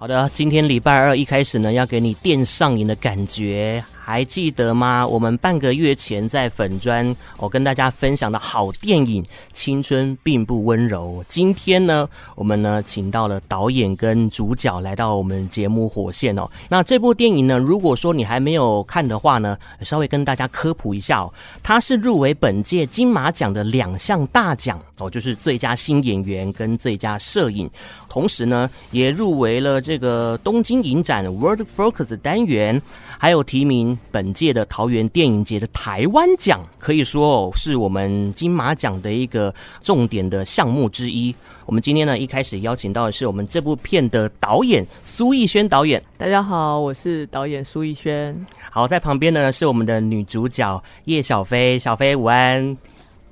[0.00, 3.84] 好的，今天礼拜二一开始呢，要给你电上瘾的感觉。
[4.10, 5.06] 还记得吗？
[5.06, 11.22] 我们半个月前在粉砖，我跟大家分享的好电影《青春并不温柔》。
[11.28, 16.50] 今天呢，我们呢请到了导演跟主角来到我们节目火线哦。
[16.68, 21.32] 那这部电影呢，如果说你还没有看的话呢，稍微跟大家科普一下哦，
[21.62, 27.70] 它是入围本届金马奖的两项大奖哦，就是最佳新演员跟最佳摄影，
[28.08, 32.82] 同时呢也入围了这个东京影展 World Focus 单元。
[33.22, 41.34] 还有提名本届的桃园电影节的台湾奖，可以说哦是我们金马奖的一个重点的项目之一。
[41.66, 46.02] 我们今天呢一开始邀请到的是我们这部片的导演苏逸轩导演。
[46.18, 48.34] 大家好，我是导演苏逸轩。
[48.70, 52.76] 好，在旁边呢是我们的女主角叶小飞，小飞午安。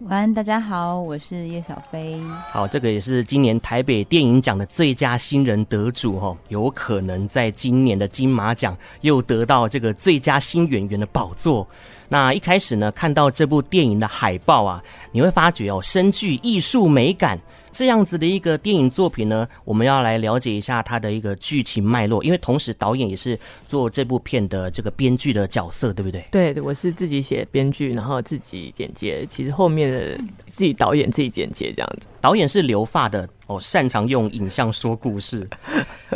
[0.03, 2.17] 晚安，大家好，我是叶小飞。
[2.53, 11.67] 好，这个也是今年台北电影奖的最佳新人得主哦，有可能在今年的金马奖又得到这个最佳新演员的宝座。
[12.09, 17.39] 那一开始呢，看到这部电影的海报啊，你会发觉哦，深具艺术美感。
[17.71, 26.25] 这样子的一个电影作品呢，我们要来了解一下它的一个剧情脉络，因为同时导演也是做这部片的这个编剧的角色，对不对？
[26.31, 32.09] 对，我是自己写编剧，然后自己剪接，其实后面的自己导演自己剪接这样子。
[32.23, 35.47] 导演是留发的哦，擅长用影像说故事，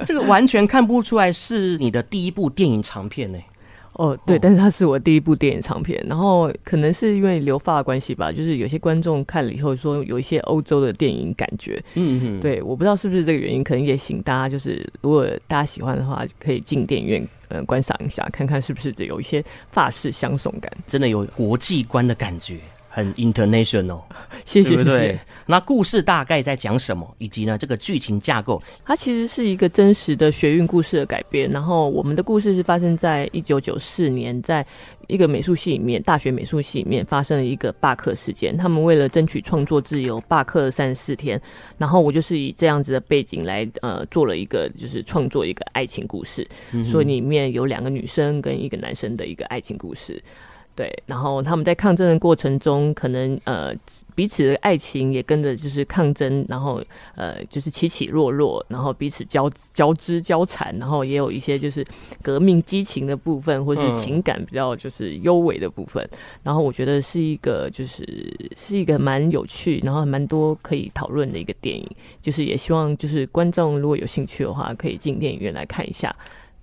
[0.07, 3.39] 这个完全看不出来是你的第一部电影长片呢。
[3.95, 22.59] 哦，对，但是它是我第一部电影长片，然后可能是因为留发的关系吧，就是有些观众看了以后说有一些欧洲的电影感觉，嗯嗯，对，我不知道是不是这个原因，可能也请大家就是如果大家喜欢的话，可以进电影院呃观赏一下，看看是不是有一些发式相送感，真的有国际观的感觉。
[22.95, 24.03] 很 international，
[24.45, 25.19] 谢谢，对不对？
[25.47, 27.17] 那故事大概在讲什么？
[27.17, 28.63] 以及呢，这个剧情架构？
[28.85, 31.51] 它其实是一个真实的学运故事的改编。
[31.51, 34.65] 然后我们的故事是发生在一九九四年，在
[35.09, 38.55] 一个美术系里面，大学美术系里面发生了一个罢课事件。
[38.59, 41.41] 他们为了争取创作自由，罢课三十四天。
[41.79, 46.47] 然后我就是以这样子的背景来呃做了一个，就是创作一个爱情故事。
[46.73, 50.23] 嗯、所以里面有两个女生跟一个男生的一个爱情故事。
[50.75, 53.75] 对，然后他们在抗争的过程中，可能呃
[54.15, 56.83] 彼此的爱情也跟着就是抗争，然后
[57.15, 61.85] 呃就是起起落落，然后彼此交交织交缠，然后也有一些就是
[62.23, 66.03] 革命激情的部分，或是情感比较就是优美的部分。
[66.11, 68.03] 嗯、然后我觉得是一个就是
[68.57, 71.87] 是一个蛮有趣，然后蛮多可以讨论的一个电影。
[72.23, 76.15] 就是也希望就是观众如果有兴趣的话，可以进电影院来看一下。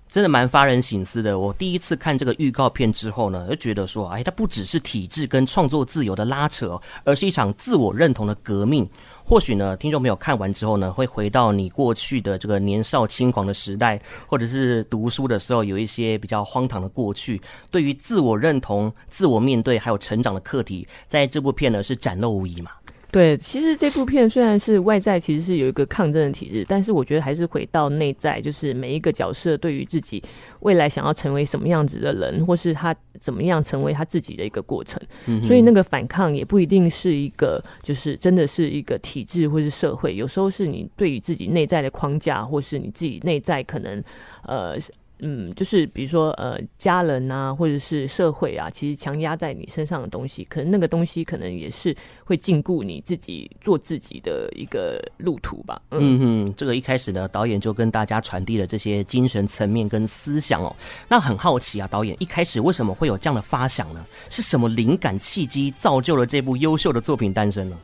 [0.09, 1.37] 真的蛮发人省思的。
[1.37, 8.89] 我第一次看这个预告片之后呢，就觉得说，哎，它不只是体制跟创作自由的拉扯，而是一场自我认同的革命。
[9.23, 17.39] 或许呢，听众朋友看完之后呢，会回到你过去的这个年少轻狂的时代，或者是读书的时候有一些比较荒唐的过去。
[17.69, 22.71] 对于自我认同、自我面对还有成长的课题，在这部片呢是展露无遗嘛。
[23.11, 30.23] 对，其实这部片虽然是外在其实是有一个抗争的体制，但是我觉得还是回到内在，就是每一个角色对于自己
[30.59, 35.01] 未来想要成为什么样子的人，或是他怎么样成为他自己的一个过程。
[35.25, 44.03] 嗯，所以那个反抗也不一定是一个，就是真的是一个体制或是社会，有时候是你对于自己内在的框架，或是你自己内在可能
[44.43, 44.77] 呃。
[45.19, 55.81] 嗯，就是比如说呃，家人啊，或者是社会啊，其实强压在你身上的东西，可能那个东西可能也是会禁锢你自己做自己的一个路途吧。
[55.91, 60.75] 嗯，嗯哼，这个一开始呢，导演就跟大家传递了这些精神层面跟思想哦。
[61.07, 64.05] 那很好奇啊，导演一开始为什么会有这样的发想呢？
[64.29, 67.77] 是什么灵感契机造就了这部优秀的作品诞生呢？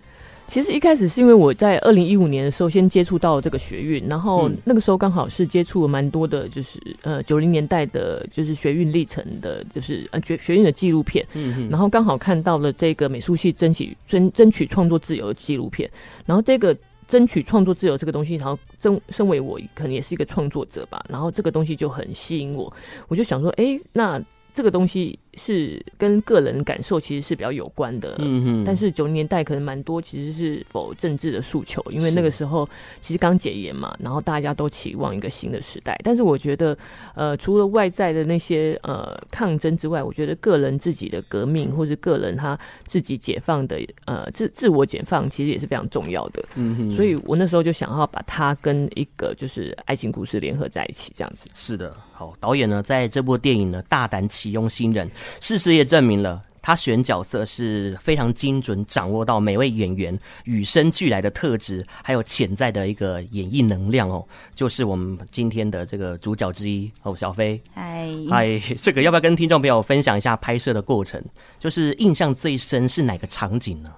[0.47, 15.89] 其实一开始是因为我在二零一五年的时候先接触到这个学运，然后那个时候刚好是接触了蛮多的，就是呃九零年代的，就是学运历程的，就是呃学学运的纪录片，嗯，然后刚好看到了这个美术系争取争争取创作自由的纪录片，
[16.25, 16.77] 然后这个
[17.07, 22.71] 争取创作自由这个东西，然后身身为我可能也是一个创作者吧，然后这个东西就很吸引我，
[23.07, 24.21] 我就想说，哎，那。
[24.55, 28.63] 这个东西是跟个人感受其实是比较有关的，嗯嗯。
[28.63, 32.67] 但是九零年代可能蛮多其实是否政治的诉求，因为那个时候
[33.01, 35.99] 其实刚解严嘛，然后大家都期望一个新的时代。
[36.03, 36.77] 但是我觉得，
[37.15, 46.43] 呃，除了外在的那些呃抗争之外，我觉得个人自己的革命，或是个人他自己解放的呃自自我解放，其实也是非常重要的。
[46.55, 46.91] 嗯哼。
[46.91, 51.47] 所以我那时候就想要把它跟一个就是爱情故事联合在一起，这样子。
[51.53, 51.95] 是的。
[52.17, 64.25] 好，导演呢，在这部电影呢，大胆启用新人，事实也证明了，他选角色是非常精准，掌握到每位演员与生俱来的特质，还有潜在的一个演绎能量哦。
[64.53, 67.61] 就是我们今天的这个主角之一哦，小飞。
[67.73, 71.21] 嗨嗨，这个要不要跟听众朋友分享一下拍摄的过程？
[71.59, 73.91] 就是印象最深是哪个场景呢？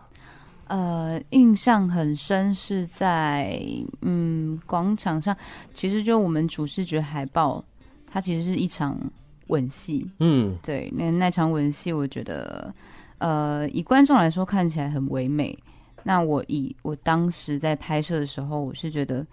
[0.69, 3.61] 呃，印象很深是在
[4.01, 5.37] 嗯广场上，
[5.73, 7.63] 其实就我们主视觉海报，
[8.07, 8.99] 它其实是一场
[9.47, 10.09] 吻戏。
[10.19, 12.73] 嗯，对，那那场吻戏，我觉得
[13.19, 15.57] 呃以观众来说看起来很唯美。
[16.03, 19.25] 那我以我当时在拍摄的时候，我是觉得，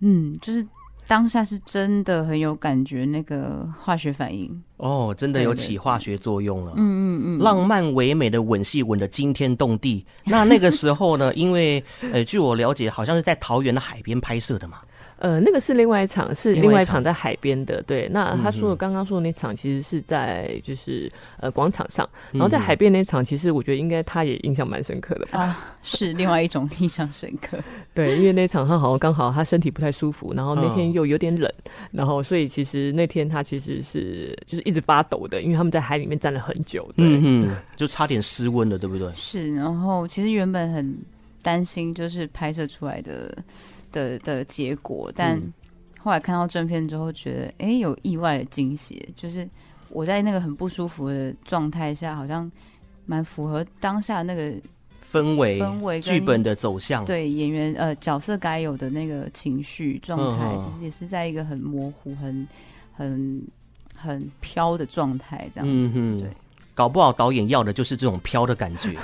[0.00, 0.66] 嗯，就是。
[1.04, 6.72] 当下是真的很有感觉，那个化学反应哦，真的有起化学作用了。
[6.76, 10.06] 嗯嗯嗯，浪漫唯美的吻戏吻得惊天动地。
[10.24, 11.82] 那那个时候呢，因为
[12.12, 14.78] 呃，据我了解，好像是在桃园的海边拍摄的嘛。
[15.22, 17.80] 呃，那个是另外一场，是另外一场在海边的。
[17.82, 21.08] 对，那他说的刚刚说的那场，其实是在就是
[21.38, 27.56] 呃广场上，然后在海边那场，其实我觉得应该他也印象蛮深刻的啊，是另外一种印象深刻。
[27.94, 31.48] 对，因为那场他好像刚好他身体不太舒服，然后那天又有点冷，
[31.92, 39.08] 然后所以其实那天他其实是就是一直发抖的，因为他们在海里面站了很久，对，嗯，就差点失温了，对不对？
[39.14, 40.98] 是，然后其实原本很
[41.42, 43.32] 担心，就是拍摄出来的。
[43.92, 45.40] 的的结果，但
[45.98, 49.48] 后来看到正片之后，觉得哎、欸，有意外的惊喜，就是
[49.88, 52.50] 我在那个很不舒服的状态下，好像
[53.06, 54.52] 蛮符合当下那个
[55.08, 62.48] 氛围、氛围、剧本的走向，对演员呃角色该有的那个情绪状态，其实也是在一个很模糊、很
[62.92, 63.40] 很
[63.94, 66.28] 很飘的状态，这样子，嗯、对。
[66.74, 68.96] 搞不好导演要的就是这种飘的感觉，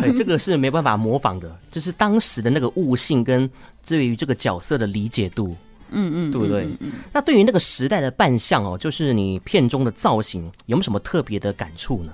[0.00, 3.48] 对， 这个是没办法模仿的，就是当时的那个悟性跟
[3.86, 5.56] 对于这个角色的理解度，
[5.90, 6.68] 嗯嗯，对不对？
[7.12, 12.12] 那对于那个时代的扮相哦，就是你片中的造型，有没有什么特别的感触呢？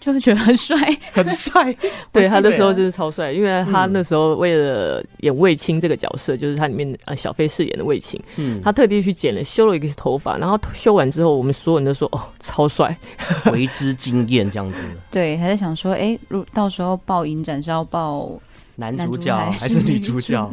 [0.00, 0.76] 就会觉得很帅，
[1.12, 1.74] 很帅。
[2.12, 12.96] 对，他那时候就是超帅，因为他那时候为了演卫青这个角色，就是他里面呃小飞饰演的卫青，嗯，他特地去剪了修了一个头发，然后修完之后，我们所有人都说哦，超帅，
[13.52, 14.78] 为之惊艳这样子。
[15.10, 18.30] 对，还在想说，哎，如到时候报影展是要报
[18.76, 20.48] 男主角还是女主角？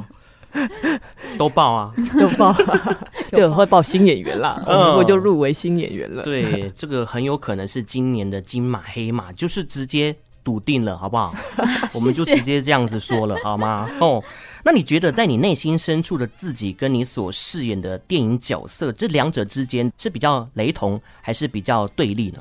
[1.38, 2.56] 都报啊， 都报，
[3.32, 6.24] 对，会报新演员啦，嗯，我就入围新演员了。
[6.24, 11.34] 对，这个很有可能是今年的金马黑马，就是直接笃定了，好不好？
[11.94, 13.90] 我们就直接这样子说了，好吗？
[14.00, 14.24] 哦，
[14.64, 22.40] 那你觉得在你内心深处的自己，跟你所饰演的电影角色，这两者之间是比较雷同，还是比较对立呢？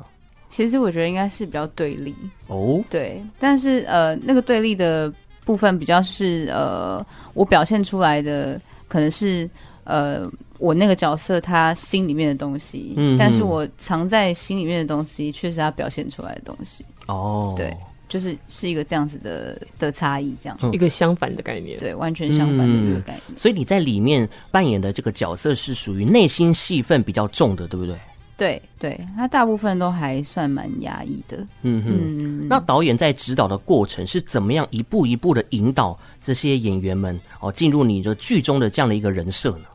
[0.49, 2.15] 其实我觉得应该是比较对立
[2.47, 5.13] 哦，对，但是呃，那个对立的。
[5.45, 7.05] 部分比较是呃，
[7.35, 9.49] 我表现出来的可能是
[9.85, 16.85] 呃，我那个角色他心里面的东西，嗯，但是我藏在心里面的东西却是他表现出来的东西。
[17.07, 17.77] 哦，对，
[18.09, 23.23] 就是是一个这样子的的差异，这样、嗯、一个相反的概念，对，完全相反的一个概念。
[23.29, 27.95] 嗯、所以你在里面扮演的这个角色是属于内心戏份比较重的，对不对？
[28.37, 31.37] 对对，他大部分都还算蛮压抑的。
[31.63, 39.67] 嗯哼，嗯，那导演在指导的过程是怎么样一步一步的引导这些演员们哦进入你的剧中的这样的一个人设呢？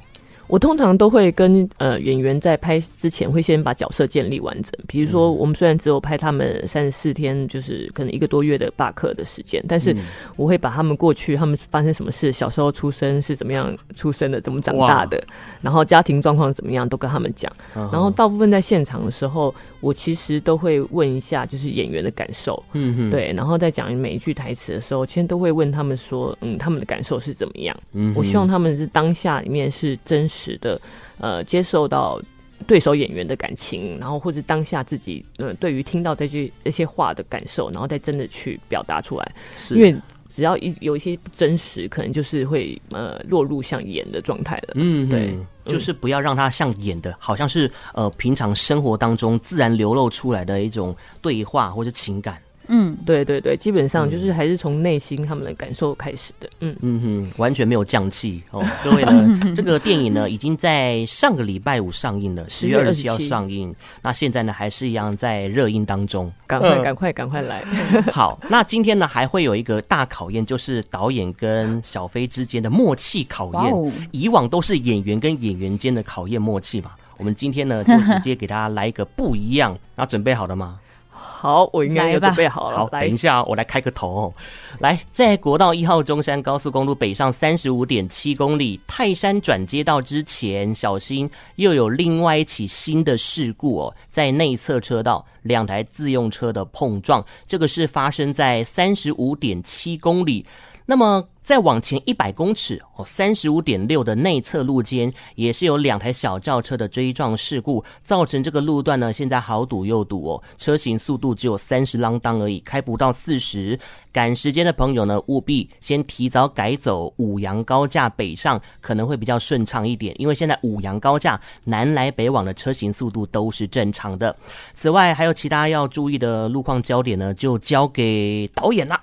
[0.49, 4.73] 我通常都会跟呃演员在拍之前会先把角色建立完整。
[4.87, 9.95] 比如说，我们虽然只有拍他们三十四天，就是可能一个多月的罢课的时间，但是
[10.35, 15.23] 我会把他们过去他们发生什么事，小时候出生是怎么样出生的，怎么长大的，
[15.61, 17.51] 然后家庭状况怎么样，都跟他们讲。
[17.75, 22.61] 然后大部分在现场的时候，我其实都会问一下，就是演员的感受。
[22.73, 27.75] 嗯哼，对，然后在讲每一句台词的时候，其实都会问他们说，嗯，他们的感受是怎么样？
[27.93, 30.57] 嗯，我希望他们是当下里面是真实。
[30.61, 30.81] 的
[31.19, 32.21] 呃，接受到
[32.67, 39.31] 对手演员的感情，然后或者当下自己呃，对于听到这句这些话的感受，然后再真的去表达出来。
[39.57, 39.95] 是因为
[40.29, 44.73] 只要一有一些不真实，可能就是会呃落入像演的状态了。
[44.75, 45.37] 嗯，对，
[45.69, 52.41] 就是不要让他像演的，好像是呃平常生活当中自然流露出来的一种对话或者情感。
[52.71, 56.47] 嗯，对对对，基本上就是还是从内心他们的感受开始的。
[56.59, 58.63] 嗯嗯哼，完全没有降气哦。
[58.83, 63.73] 各位呢， 这个电影呢已经在上个礼拜五上映了，十月二十七要上映。
[64.03, 67.63] 那现在呢还是一样在热映当中，赶快赶快赶快来。
[68.13, 73.73] 好，那今天呢还会有一个大考验，就是导演跟小飞之间的默契考验。
[73.73, 79.75] 哦、以往都是演员跟演员间的考验默契嘛，我们今天呢就直接给大家来一个不一样。
[79.95, 80.79] 那准备好了吗？
[81.21, 82.77] 好，我应该要准备好了。
[82.77, 84.33] 好，等一下，我来开个头哦。
[84.79, 100.45] 来，在国道一号中山高速公路北上三十五点七公里泰山转接道之前，小心又有另外一起新的事故哦，在内侧车道两台自用车的碰撞，这个是发生在三十五点七公里。
[100.89, 113.79] 那么再往前一百公尺哦，三十五点六的内侧路肩也是有两台小轿车的追撞事故，造成这个路段呢现在好堵又堵哦，车行速度只有三十啷当而已，开不到四十。
[114.11, 124.35] 赶时间的朋友呢，务必先提早改走五羊高架北上，可能会比较顺畅一点，因为现在五羊高架南来北往的车行速度都是正常的。
[124.73, 128.99] 此外，还有其他要注意的路况焦点呢，就交给导演啦。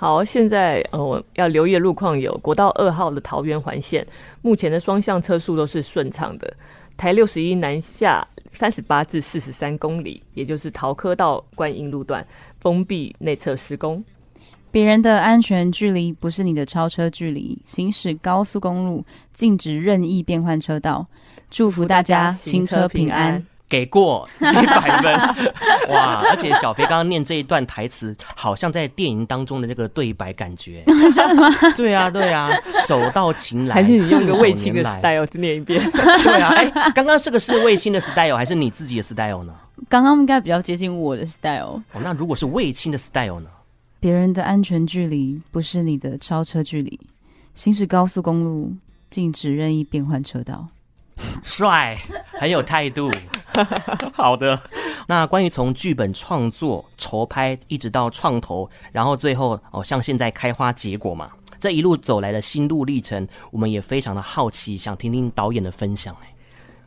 [0.00, 4.06] 好，现在呃，我要留意的路况有国道二号的桃园环线，
[4.40, 6.50] 目前的双向车速都是顺畅的。
[6.96, 12.26] 台六十一南下三十八至四十三公里，也就是桃科到观音路段
[12.60, 14.02] 封闭内侧施工。
[14.70, 17.60] 别人的安全距离不是你的超车距离。
[17.66, 19.04] 行驶高速公路
[19.34, 21.06] 禁止任意变换车道。
[21.50, 23.44] 祝福大家行车平安。
[23.70, 25.14] 给过一百分，
[25.94, 26.24] 哇！
[26.28, 30.82] 而且小飞刚刚念这一段台词，好像在电影当中的那个对白感觉，
[31.14, 31.48] 真的吗？
[31.76, 32.50] 对啊，对啊，
[32.86, 35.88] 手到擒来，还是你用个卫青的 style 念一遍？
[35.92, 39.54] 对啊，哎，刚刚这个是卫青的 style 还是你自己的 style 呢？
[39.88, 41.80] 刚刚应该比较接近我的 style。
[41.92, 43.48] 哦，那如果是卫青的 style 呢？
[44.00, 46.98] 别人的安全距离不是你的超车距离，
[47.54, 48.72] 行驶高速公路
[49.10, 50.66] 禁止任意变换车道。
[51.42, 51.96] 帅，
[52.32, 53.10] 很有态度。
[54.12, 54.58] 好的，
[55.06, 66.14] 那关于从剧本创作、筹拍一直到创投，然后最后哦，像现在开花结果嘛，这一路走来的心路历程，我们也非常的好奇，想听听导演的分享。
[66.22, 66.34] 哎，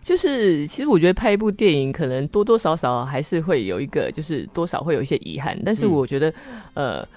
[0.02, 6.30] 就是其实我觉得拍一部电影，可能多多少少还是会有一个，就是多少会有一些遗憾，但是我觉得，
[6.76, 7.08] 嗯、呃。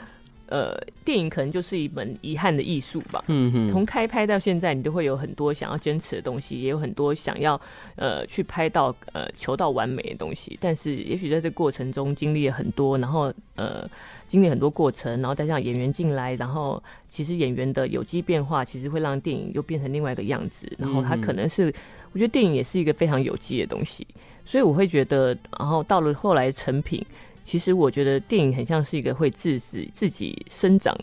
[0.48, 3.24] 呃，电影可能就是一门遗憾的艺术吧。
[3.26, 7.60] 嗯哼，从开拍到现在，你都会有很多想要坚持的东西，也有很多想要
[7.96, 10.56] 呃去拍到呃求到完美的东西。
[10.60, 13.88] 但是，也许在这过程中经历了很多，然后呃
[14.28, 20.70] 经历很多过程，然后再让演员进来，然后其实演员的有机变化，其实会让电影又变成另外一个样子。
[20.78, 21.74] 然后它可能是，
[22.12, 24.06] 我觉得电影也是一个非常有机的东西，
[24.44, 27.04] 所以我会觉得，然后到了后来成品。
[27.46, 30.94] 其实我觉得电影很像是一个会自己自己生长、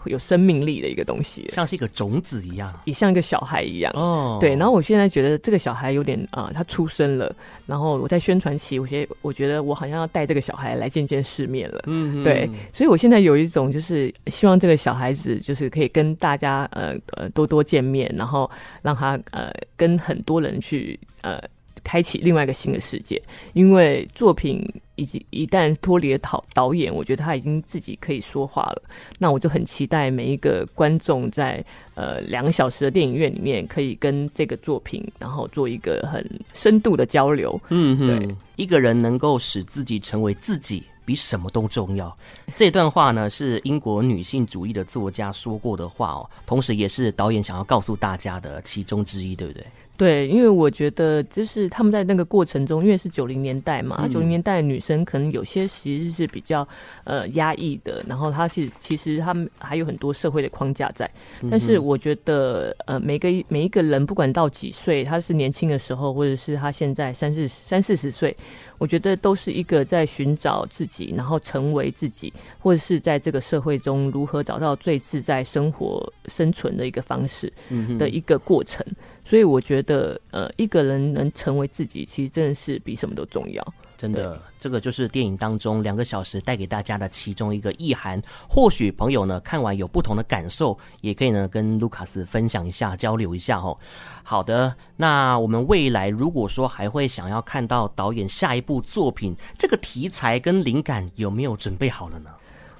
[0.00, 3.92] 会有生命力的一个东西，像是一个种子一样，也像一个小孩一样。
[3.96, 4.54] 哦，对。
[4.54, 7.34] 然后我现在觉得这个小孩有点啊、呃，他出生了。
[7.66, 11.82] 然后我在宣传期，我觉得我觉得我好像要带这个小孩来见见世面了。
[11.86, 12.48] 嗯，对。
[12.72, 18.50] 所以我现在有一种就是希望这个小孩子就是可以跟大家呃呃多多见面，然后
[18.82, 21.42] 让他呃跟很多人去呃。
[21.88, 23.20] 开启另外一个新的世界，
[23.54, 24.62] 因为作品
[24.96, 28.82] 以及一旦脱离了导导演，我觉得他已经自己可以说话了。
[29.18, 31.64] 那我就很期待每一个观众在
[31.94, 37.58] 呃两个小时的电影院里面，可以跟这个作品，然后做一个很深度的交流。
[37.70, 42.14] 嗯，对，一个人能够使自己成为自己，比什么都重要。
[42.54, 49.66] 这段话呢，是英国女性主义的作家说过的话哦，同时也是导演想要告诉大家的其中之一，对不对？
[49.96, 56.66] 对，因为我觉得就是他们在那个过程中，因为是九零年代嘛，九零年代的女生可能有些其实是比较
[57.02, 61.10] 呃压抑的，然后她是其实他们还有很多社会的框架在。
[61.50, 68.36] 但是我觉得呃每个每一个人不管到几岁，他是年轻的时候，或者是他现在三四三四十岁，
[68.78, 77.52] 我觉得都是一个在寻找自己，然后成为自己，或者是在这个社会中如何找到最自在生活生存的一个方式
[77.98, 78.84] 的一个过程。
[79.24, 83.74] 所以我觉得，呃，一个人能成为自己，其实真的是比什么都重要。
[83.98, 88.22] 真的，这个就是电影当中两个小时带给大家的其中一个意涵。
[88.48, 93.76] 或许朋友呢看完有不同的感受，也可以呢跟卢卡斯分享一下，交流一下哦。
[94.22, 102.30] 好的，那我们未来如果说还会想要看到导演下一部作品，这个题材跟灵感有没有准备好了呢？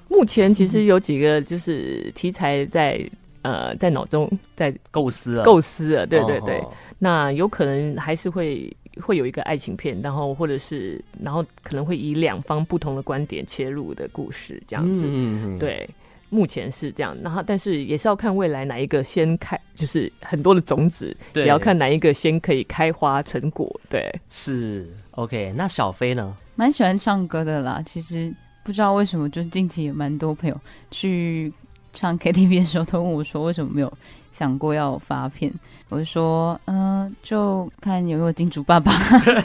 [0.07, 3.07] 目前其实有几个就是题材在。
[3.41, 6.61] 呃，在脑中在构思了，构思了，对对对。
[6.97, 8.69] 那有可能还是会
[9.01, 15.05] 会有一个爱情片，然后或者是，然后可能会以两方不同的观点切入的故事这样子。
[15.07, 15.59] 嗯嗯。
[15.59, 15.89] 对，
[16.29, 17.17] 目前是这样。
[17.23, 23.79] 然后，但是也是要看未来哪一个先开，就是很多的种子，也要看哪一个先可以开花成果。
[23.89, 25.53] 对，是 OK。
[25.55, 26.35] 那小飞呢？
[26.55, 27.81] 蛮喜欢唱歌的啦。
[27.85, 31.51] 其实不知道为什么，就近期有蛮多朋友去。
[31.91, 33.91] 唱 KTV 的时候，都问我说：“为什么没有
[34.31, 35.51] 想过要发片，
[35.89, 38.93] 我就说，嗯、呃，就看有没有金主爸爸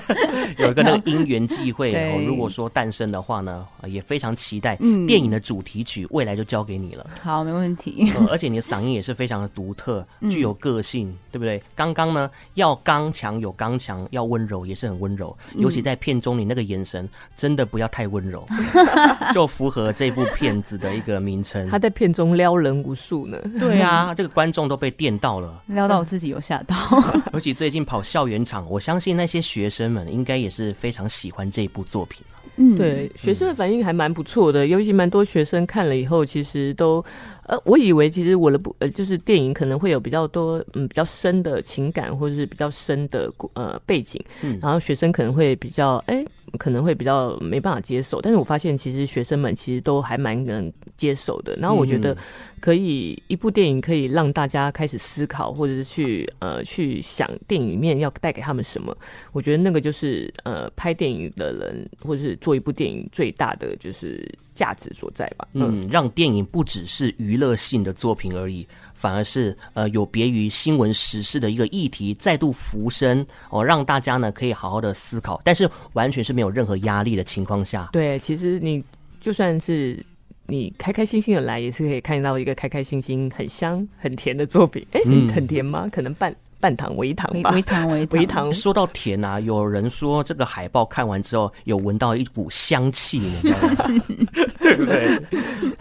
[0.58, 4.76] 有一个那个因缘际会，哦，如果说诞生的话呢，也非常期待。
[4.80, 7.06] 嗯，电影的主题曲未来就交给你了。
[7.20, 8.12] 好，没问题。
[8.14, 11.62] 呃、而且你的嗓音也是非常的独特，具有个性，嗯、对不对？
[11.74, 15.36] 刚刚呢，要刚强有刚强，要温柔也是很温柔。
[15.56, 18.44] 尤其在片中，你那个眼神真的不要太温柔，
[19.32, 21.68] 就符合这部片子的一个名称。
[21.70, 23.38] 他在片中撩人无数呢。
[23.58, 26.76] 对啊，这个观众都被电到了，撩到我自己有吓到。
[27.32, 32.24] 尤其最近跑校园场，我相信那些学生们应该也是非常喜欢这部作品。
[32.56, 37.04] 嗯，对，学生的反应还蛮不错的，尤其蛮多学生看了以后，其实都。
[37.46, 46.26] 呃，我以为其实我的不呃，就是电影可能会有比较多嗯比较深的情感，或者是比较深的呃背景，嗯，然后学生可能会比较哎、欸，
[46.58, 48.20] 可能会比较没办法接受。
[48.20, 51.54] 但是我发现其实学生们其实都还蛮能接受的。
[51.56, 52.16] 然后我觉得
[52.60, 58.96] 可以一部电影可以让大家开始思考，或者是去呃去想电影里面要带给他们什么。
[59.32, 65.46] 我觉得那个就是呃拍电影的人或者是做一部电影最大的就是价值所在吧。
[65.52, 77.88] 嗯，嗯让电影不只是娱娱乐性的作品而已，反而是呃有别于新闻时事的一个议题再度浮生哦，让大家呢可以好好的思考，但是完全是没有任何压力的情况下。
[77.92, 78.80] 对，其实你
[79.20, 80.00] 就算是
[80.46, 84.86] 你开开心心的来，也是可以看到一个开开心心、很香很甜的作品。
[84.92, 85.88] 哎、欸，嗯、很甜吗？
[85.90, 86.32] 可能半。
[86.64, 88.50] 半糖微糖吧，微糖微微糖。
[88.50, 93.84] 说到甜啊，有人说这个海报看完之后有闻到一股香气，你知道吗
[94.86, 95.22] 对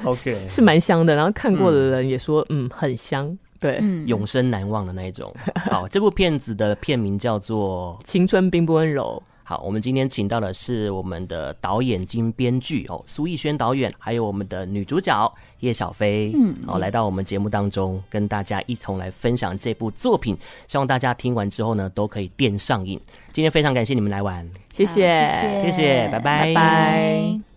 [0.04, 1.16] ？OK，是蛮香的。
[1.16, 5.34] 然后看过的人也说，嗯，嗯，很香，对，嗯、永生难忘的那一种。
[5.72, 9.24] 好，这部片子的片名叫做《青春并不温柔》。
[9.44, 20.38] 好，我们今天请到的是我们的导演兼编剧哦，苏逸轩导演，还有我们的女主角叶小飞，嗯，哦，来到我们节目当中，跟大家一同来分享这部作品。
[20.68, 23.00] 希望大家听完之后呢，都可以电上瘾。
[23.32, 27.53] 今天非常感谢你们来玩，谢谢，谢谢，谢谢，拜拜，拜拜。